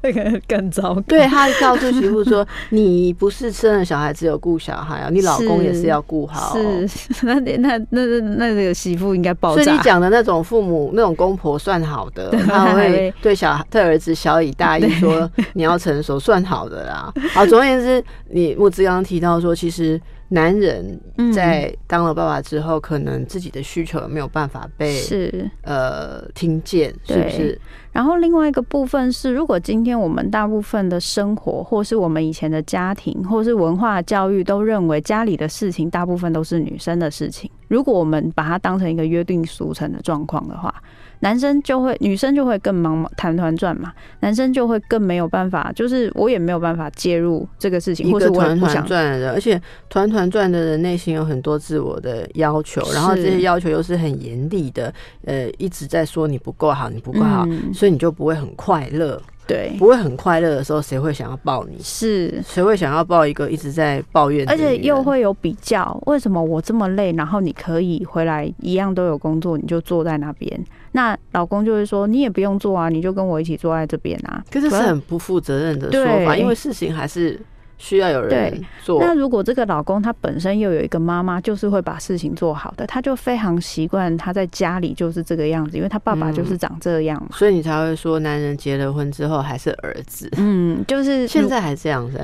[0.02, 1.00] 那 个更糟糕。
[1.02, 6.56] 对他告诉媳妇说， 你不是生了小孩只有顾小孩啊，你老公也是要顾好。
[6.58, 6.88] 是，
[7.22, 9.62] 那那那那那个媳妇应该爆炸。
[9.62, 17.12] 所以你讲的那种父母那种公婆算好的，他会对小孩对儿子小以大义说你要成熟，算好的啦。
[17.32, 17.83] 好，总而言之。
[17.84, 20.98] 是你木子刚刚提到说，其实男人
[21.32, 25.50] 在当了爸爸之后，可能自己的需求没有办法被是。
[25.62, 27.60] 呃听见，是不是？
[27.94, 40.74] 然后另外一个部分是，如果今天我们大部分的生活，或是我们以前的家庭，或是文化教育，都认为家里的事情大部分都是女生的事情，如果我们把它当成一个约定俗成的状况的话。
[41.20, 54.92] 男生就会，女生就会更忙团团转嘛，男生就会更没有办法，就是我也没有办法介入这个事情，或者团团转的人，而且团团转的人内心有很多自我的要求，然后这些要求又是很严厉的，
[55.24, 59.20] 呃，一直在说你不够好，你不够好，所以你就不会很快乐。
[59.46, 61.76] 对，不会很快乐的时候，谁会想要抱你？
[61.78, 64.48] 是，谁会想要抱一个一直在抱怨？
[64.48, 70.58] 而且又会有比较，为什么我这么累，然后你可以回来一样都有工作，你就坐在那边？
[70.92, 74.42] 那老公就会说，你也不用做啊，你就跟我一起坐在这边啊。
[74.50, 77.38] 可是是很不负责任的说法，因为事情还是。
[77.78, 79.00] 需要有人做。
[79.00, 87.28] 那如果这个老公他本身又有一个妈妈，就是会把事情做好的，他就非常习惯他在家里就是这个样子，因为他爸爸就是长这样嘛。
[87.32, 90.30] 所以你才会说，男人结了婚之后还是儿子。
[90.36, 92.20] 嗯，就是现在还这样子。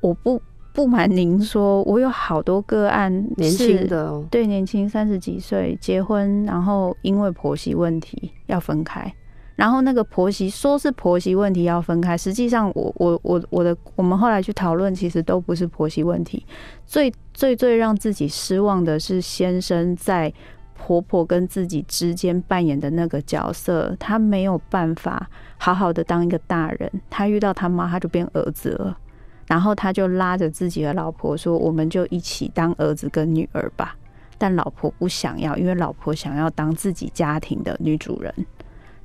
[0.00, 0.40] 我不
[0.72, 9.12] 不瞒您说，我有好多个案，年轻的对年轻三十几岁结婚，然后因为婆媳问题要分开。
[9.54, 16.44] 然后那个婆媳说是婆媳问题要分开，实际上我我我我的我们后来去讨论，其实都不是婆媳问题。
[16.86, 20.32] 最最最让自己失望的是先生在
[20.74, 26.90] 婆婆跟自己之间扮演的那个角色，他没有办法好好的当一个大人。
[27.08, 28.98] 他遇到他妈，他就变儿子了，
[29.46, 33.94] 然后他就拉着自己的老婆说：“我们就一起当儿子跟女儿吧。”
[34.38, 38.34] 但老婆不想要，因为老婆想要当自己家庭的女主人。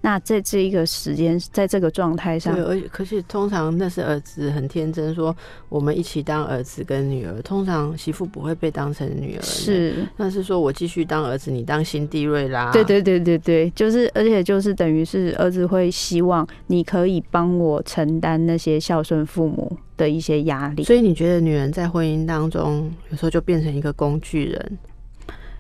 [0.01, 5.35] 那在这一个时间，在这个状态上，对，而且可是通常那是儿子很天真，说
[5.69, 7.41] 我们一起当儿子跟女儿。
[7.41, 12.71] 通常媳妇不会被当成女儿，是，那是说我继续当儿子，你当新地瑞拉。
[12.71, 20.83] 对对对对对，就是而且就是等于是儿子会希望你可以帮我承担那些孝顺父母的一些压力。
[20.83, 24.77] 所以你觉得女人在婚姻当中有时候就变成一个工具人？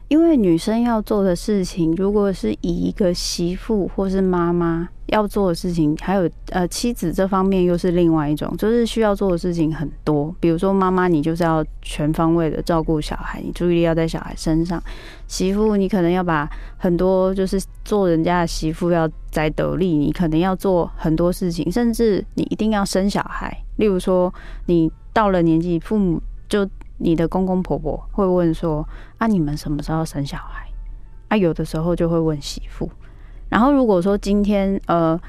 [0.09, 10.33] 因为女生要做的事情，如果是以一个媳妇或是妈妈要做的事情，还有呃妻子这方面又是另外一种，就是需要做的事情很多。
[10.39, 14.79] 比如说妈妈，你就是要全方位的照顾小孩，你注意力要在小孩身上；
[15.27, 23.55] 媳妇，你可能要把很多就是做人家的媳妇要在得力，你可能要做很多事情，甚至你一定要生小孩。
[23.75, 24.33] 例如说，
[24.67, 26.65] 你到了年纪，父母就。
[26.97, 28.87] 你的公公婆婆会问说
[29.17, 30.67] ：“啊，你们什么时候生小孩？”
[31.29, 32.89] 啊，有的时候就会问媳妇。
[33.49, 35.19] 然后如果说今天呃，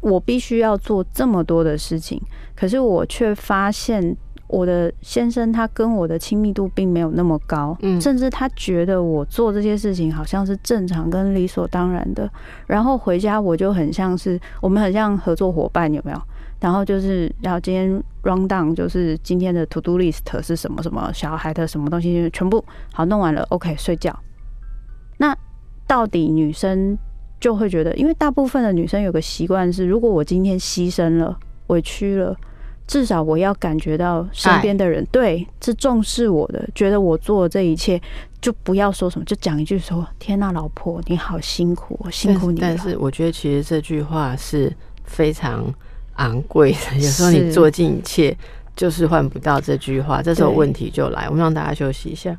[0.00, 2.20] 我必须要做这么多的事情，
[2.56, 4.16] 可是我却发现
[4.46, 12.28] 我的先生他跟我的亲密度并没有那么高，嗯，甚至他觉得我做这些事情好像是正常跟理所当然的。
[12.66, 16.22] 然后回家我就很像是我们很像合作伙伴，有没有？
[16.60, 17.90] 然后就是要今天
[18.22, 24.14] run down，就是今天的 to do list 是什么什么小孩的什么东西，全部好弄完了，OK 睡觉。
[25.16, 25.34] 那
[25.86, 26.96] 到底女生
[27.40, 31.34] 就会觉得，因为大部分的女生有个习惯是，如果我今天牺牲了、
[31.68, 32.36] 委屈了，
[32.86, 37.98] 至少我要感觉到身边的人对是重视我的，觉得我做这一切，
[38.40, 44.70] 就不要说什么，就讲一句说：“天呐，老婆你好辛苦，辛苦你。”但是我觉得其实这句话是
[45.04, 45.64] 非常。
[46.16, 48.36] 昂贵的， 有时候你做尽一切
[48.76, 51.26] 就是换不到这句话，这时候问题就来。
[51.26, 52.36] 我们让大家休息一下。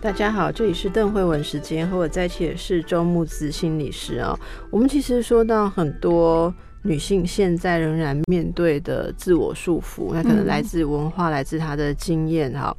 [0.00, 4.38] 大家好，这里是邓慧文时间，和我在一起的是周木子心理师哦。
[4.70, 12.76] 我们其实说到很多女性现在仍然面对的自我束缚，那可能来自文化，来自她的经验哈。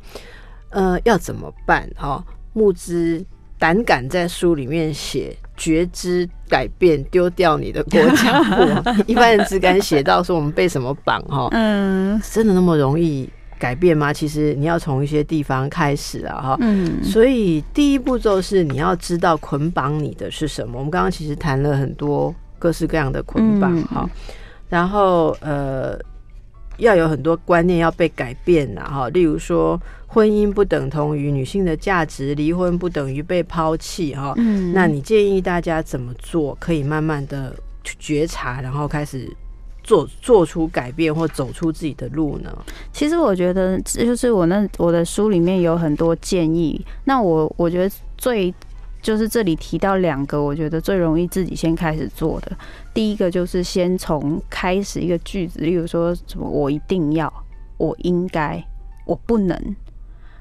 [0.69, 1.89] 呃，要怎么办？
[1.97, 3.25] 哈，木子
[3.59, 5.35] 胆敢在书里面写。
[5.57, 8.83] 觉知改变，丢掉你的国家货。
[9.07, 13.29] 一般人只敢写到说我们被什么绑哈，嗯，真的那么容易
[13.59, 14.13] 改变吗？
[14.13, 20.77] 其实你要从一些地方开始啊哈，嗯，所以第一步骤是你要知道捆绑你的是什么。
[20.77, 24.09] 我们刚刚其实谈了很多各式各样的捆绑哈，
[24.69, 25.99] 然后呃。
[26.77, 39.27] 要有很多观念要被改变了，哈，例如说婚姻不等同于女性的价值，离婚不等于被抛弃，哈，嗯，那你建议大家怎么做，可以慢慢的觉察，然后开始
[39.83, 42.51] 做做出改变或走出自己的路呢？
[42.91, 48.53] 其实我觉得，就是我那我的书里面有很多建议，那我我觉得最。
[49.01, 52.51] 就是这里提到两个，我觉得最容易自己先开始做的。
[52.93, 57.31] 第一个就是先从开始一个句子，例如说什么“我一定要
[57.77, 58.61] ”“我应该
[59.05, 59.75] ”“我不能”。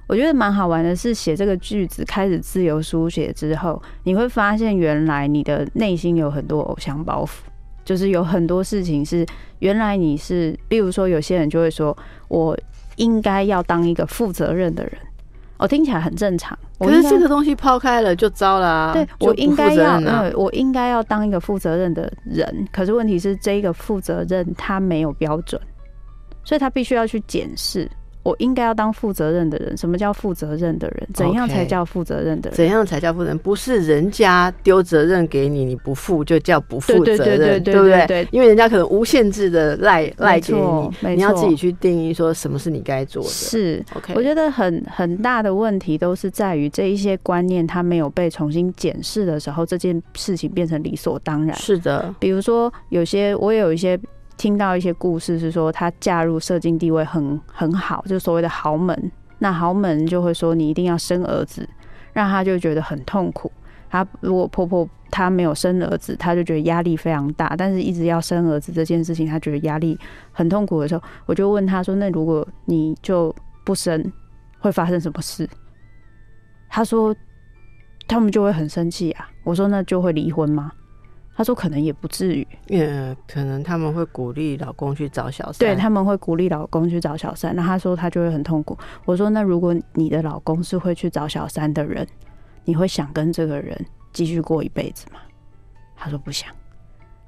[0.09, 7.31] 我觉得蛮好玩的是，写这个句子开始自由书写之后，你会发现原来你的内心有很多偶像包袱，
[7.85, 9.27] 就是有很多事情是
[9.59, 11.97] 原来你是，比如说有些人就会说
[12.29, 12.57] ：“我
[12.97, 14.93] 应该要当一个负责任的人。”
[15.59, 18.67] 我听起来很正常，可是这个东西抛开了就糟了。
[18.67, 20.01] 啊对我应该要，
[20.35, 22.69] 我应该要当一个负责任的人。
[22.71, 25.61] 可是问题是，这个负责任他没有标准，
[26.45, 27.91] 所以他必须要去检视。
[28.27, 29.77] 我应该要当负责任的人。
[29.77, 31.09] 什么叫负责任的人？
[31.15, 32.57] 怎样才叫负责任的人？
[32.57, 33.39] 怎样才叫负责任？
[33.39, 38.27] 不是人家丢责任给你，你不负就叫不负责任，对不对？
[38.33, 43.29] 因为人家可能无限制的赖赖给你，你要自己去定义说什么是你该做的。
[43.29, 44.15] 是，OK。
[44.17, 51.57] 我觉得很很大的问题都是在于这一些观念，它没有被重新检视的时候，这件事情变成理所当然。
[51.57, 53.97] 是的，比如说有些我也有一些。
[54.37, 59.11] 听到一些故事是说，她嫁入社经地位很很好，就所谓的豪门。
[59.39, 61.69] 那豪门就会说你一定要生儿子，
[62.13, 63.51] 让她就觉得很痛苦。
[63.89, 67.55] 她如果婆婆她没有生儿子，她就觉得压力非常大。
[67.57, 69.99] 但是一直要生儿子这件事情，她觉得压力
[70.33, 73.35] 很痛苦的时候，我就问她说：“那如果你就
[73.65, 74.13] 不生，
[74.59, 75.49] 会发生什么事？”
[76.69, 77.15] 她说
[78.09, 80.73] ：“他们就会很生气啊。”我说：“那就会离婚吗？”
[81.37, 87.55] 他说：“可能也不至于，呃，可能他们会鼓励老公去找小三，对他们会鼓励老公去找小三。
[87.55, 88.77] 那他说他就会很痛苦。
[89.05, 92.07] 我说：那如果你的老公是会去找小三的人，
[92.65, 93.79] 你会想跟这个人
[94.15, 95.19] 继续过一辈子吗？
[95.95, 96.49] 他说不想。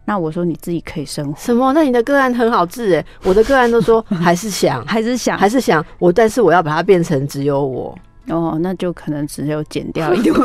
[0.06, 1.74] 那我说你自己可以生活什么？
[1.74, 7.94] 那你的个案很好治哎，我的个案都说 还是想，还是想，还是想我，但是我要把它变成只有我。”
[8.28, 10.34] 哦，那就可能只有剪掉一点。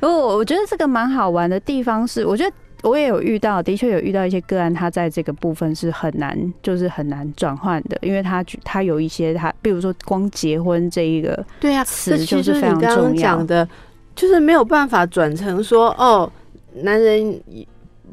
[0.00, 13.68] 因为我觉得这个蛮好玩的地方是，我觉得我也有遇到，的确有遇到一些个案，他在这个部分是很难，就是很难转换的，因为他他有一些他，比如说光结婚这一个对啊词就是非常重要的，
[14.14, 16.30] 就是没有办法转成说哦，
[16.82, 17.40] 男人。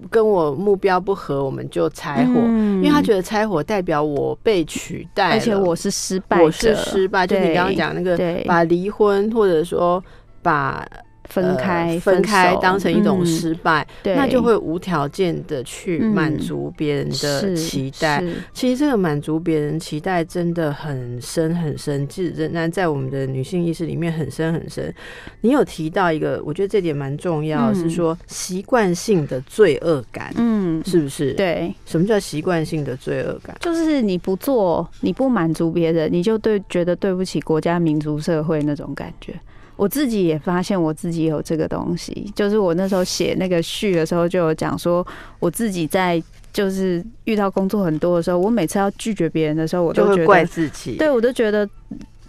[0.10, 7.26] 跟我目标不合，我们就拆伙，因为他觉得拆伙代表我被取代，而且我是失败，我是失败。
[7.26, 10.04] 就你刚刚讲那个，把离婚或者说
[10.42, 10.86] 把
[11.30, 18.22] 分开分开当成一种嗯失败，对那就会无条件的去嗯满足别人的期待。
[18.22, 24.94] 是其实这个满足别人期待真的很深很深，其实仍然在我们的女性意识里面很深很深。
[25.42, 33.56] 你有提到一个，我觉得这点蛮重要，嗯是说习惯性的罪恶感，嗯，是不是？，对，什么叫习惯性的罪恶感？
[33.60, 39.34] 就是你不做，你不满足别人，你就对觉得对不起国家、民族、社会那种感觉。
[39.76, 45.06] 我自己也发现我自己有这个东西，就是我那时候写那个序的时候就有讲说，
[45.40, 46.22] 我自己在
[46.54, 50.96] 就是遇到工作很多的时候，我每次要拒绝别人的时候，我都觉就会怪，自己。
[50.96, 51.68] 对我都觉得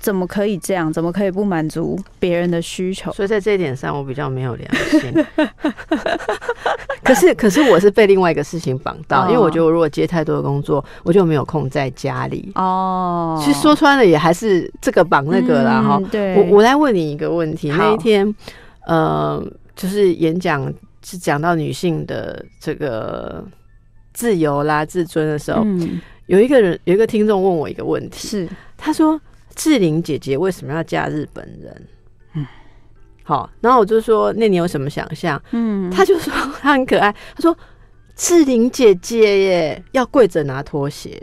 [0.07, 0.93] 怎么可以这样？
[0.93, 3.11] 怎么可以不满足别人的需求？
[3.11, 5.13] 所以在这一点上，我比较没有良心。
[7.03, 12.53] 可是，可是我是被另外一个事情绑到，哦因为我觉得我如果接太多的工作，我就没有空在家里。
[12.55, 15.83] 哦，其实说穿了，也还是这个绑那个啦。
[15.83, 18.33] 哈、嗯对，我我来问你一个问题，那一天，
[18.87, 19.45] 呃，
[19.75, 20.73] 就是演讲
[21.05, 23.45] 是讲到女性的这个
[24.13, 29.21] 自由啦、自尊的时候，嗯有一个人有一个听众问我一个问题，是他说
[29.57, 31.83] ：“志玲姐姐为什么要嫁日本人？”
[32.37, 32.47] 嗯
[33.25, 37.57] 好，然后我就说：“那你有什么想象？”嗯，他就说他很可爱，他说
[38.15, 41.21] ：“志玲姐姐耶，要跪着拿拖鞋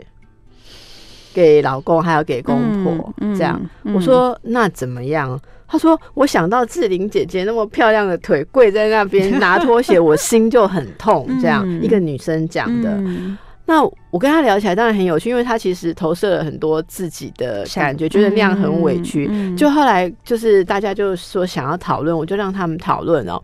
[1.32, 3.58] 给老公，还要给公婆，嗯这样。
[3.84, 12.90] 嗯我说：“那怎么样？”他说：“我想到志玲姐姐那么漂亮的腿跪在那边 拿拖鞋，我心就很痛。”这样、嗯一个女生讲的。
[12.98, 19.26] 嗯那我跟他聊起来当然很有趣，因为他其实投射了很多自己的感觉，觉得那样很委屈。
[19.30, 23.40] 嗯嗯就后来就是大家就说想要讨论，我就让他们讨论哦。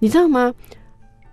[0.00, 0.52] 你知道吗？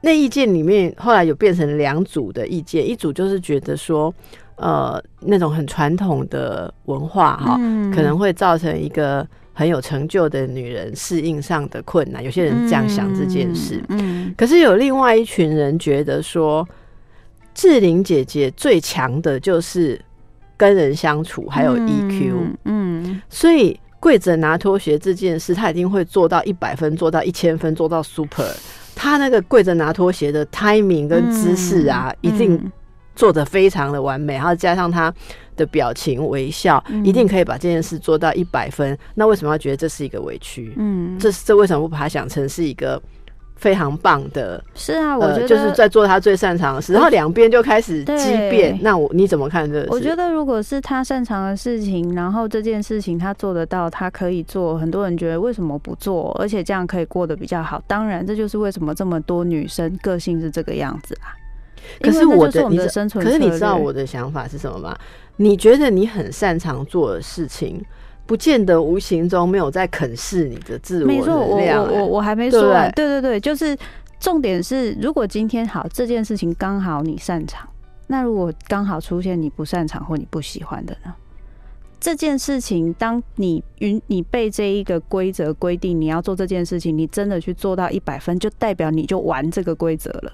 [0.02, 4.14] 那意见里面后来有变成两组的意见，一组就是觉得说，
[4.58, 12.24] 呃，那种很传统的文化哈，嗯可能会造成一个很有成就的女人适应上的困难。
[12.24, 16.66] 有些人这样想这件事，嗯可是有另外一群人觉得说，
[17.58, 20.00] 志玲姐姐最强的就是
[20.56, 22.34] 跟人相处，还有 EQ，、
[22.66, 28.48] 嗯所以跪着拿拖鞋这件事，她一定会做到一百分，做到一千分，做到 super。
[28.96, 32.72] 她那个跪着拿拖鞋的 timing 跟姿势啊，嗯一定
[33.16, 35.12] 做得非常的完美，然后加上她
[35.56, 38.96] 的表情微笑，嗯一定可以把这件事做到一百分。
[39.16, 40.74] 那为什么要觉得这是一个委屈？
[40.78, 43.02] 嗯，这这为什么不把它想成是一个
[43.58, 44.64] 非常棒的？
[44.74, 48.78] 是啊，我觉呃，得就是在做他最擅长的事，然后两边就开始激辩。
[48.82, 49.86] 那我你怎么看这？
[49.90, 57.82] 我觉得如果是他擅长的事情，然后这件事情他做得到，他可以做，很多人觉得为什么不做，而且这样可以过得比较好。
[57.88, 61.34] 当然，这就是为什么这么多女生个性是这个样子啊。
[62.02, 64.98] 可是我的你的生存可是你知道我的想法是什么吗？
[65.38, 67.82] 你觉得你很擅长做的事情，
[68.28, 72.92] 不见得无形中没有在啃噬你的自我没错，我、我我哎我还没说完。
[72.92, 73.76] 对对对对，就是
[74.20, 77.68] 重点是，如果今天好这件事情刚好你擅长，
[78.06, 81.16] 那如果刚好出现你不擅长或你不喜欢的呢？
[82.00, 90.32] 这件事情，当你允你被这一个规则规定你要做这件事情，你真的去做到一百分，就代表你就玩这个规则了，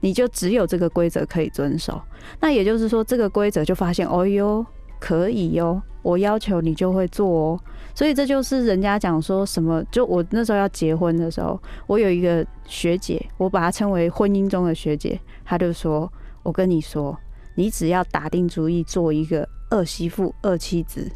[0.00, 2.00] 你就只有这个规则可以遵守。
[2.40, 4.64] 那也就是说，这个规则就发现，哦哟，
[4.98, 7.60] 可以哦，我要求你就会做哦。
[7.94, 16.10] 所以这就是人家讲说什么，就我那时候要结婚的时候，我有一个学姐，我把她称为婚姻中的学姐，她就说
[16.44, 17.18] ：“我跟你说，
[17.56, 21.06] 你只要打定主意做一个二媳妇、二妻子，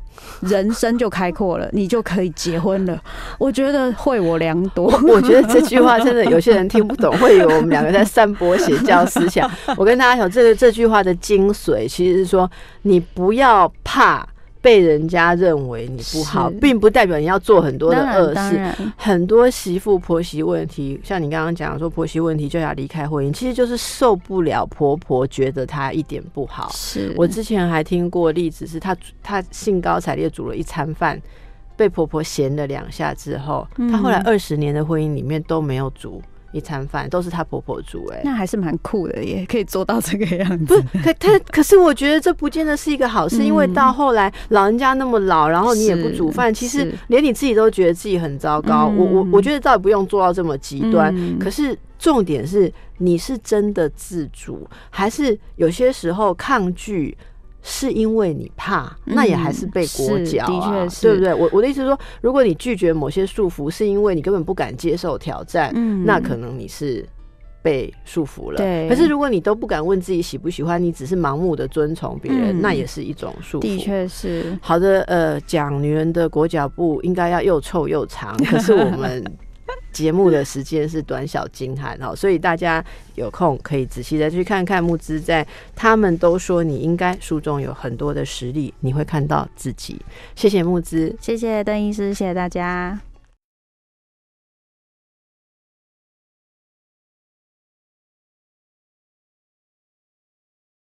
[0.40, 3.00] 人生就开阔了，你就可以结婚了。”
[3.38, 4.86] 我觉得会我良多。
[5.08, 9.50] 我觉得这句话真的有些人听不懂，会以为我们两个在散播邪教思想。
[9.76, 12.50] 我跟大家讲，这个这句话的精髓其实是说，
[12.82, 14.26] 你不要怕
[14.62, 18.60] 被人家认为你不好，并不代表你要做很多的恶事。
[18.96, 26.70] 很多媳妇婆媳问题，像你刚刚讲说婆媳问题就要离开婚姻，其实就是受不了婆婆觉得她一点不好。
[26.72, 27.12] 是。
[27.16, 31.20] 我之前还听过例子，是她她兴高采烈煮了一餐饭，
[31.76, 36.22] 被婆婆嫌了两下之后，嗯她后来二十年的婚姻里面都没有煮
[36.52, 38.20] 一餐饭，都是她婆婆煮、哎。
[38.24, 40.84] 那还是蛮酷的耶，可以做到这个样不子。
[40.92, 48.88] 是，可他可是我觉得这不见得是一个好事，嗯因为到后来老人家那么老，然后你也不煮饭，其实连你自己都觉得自己很糟糕。
[48.88, 57.16] 嗯我我我觉得倒也不用做到这么极端，嗯可是重点是你是真的自主，还是有些时候抗拒？
[57.62, 61.32] 是因为你怕，嗯那也还是被裹脚啊，的确是对不对？
[61.32, 67.06] 我我的意思是说，如果你拒绝某些束缚，是因为你根本不敢接受挑战，嗯那可能你是
[67.62, 68.56] 被束缚了。
[68.56, 73.62] 对可是如果你都不敢问自己喜不喜欢，你只是盲目的遵从别人，嗯那也是一种束缚。
[73.62, 79.24] 的确是，好的，呃，讲女人的裹脚布应该要又臭又长，可是我们
[79.92, 82.82] 节目的时间是短小精悍哈，所以大家
[83.14, 85.46] 有空可以仔细的去看看木之在
[85.76, 90.00] 他们都说你应该书中有很多的实例，你会看到自己。
[90.34, 93.11] 谢谢木之，谢谢邓医师，谢谢大家。